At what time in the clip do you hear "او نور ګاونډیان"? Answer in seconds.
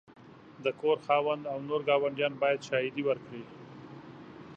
1.51-2.33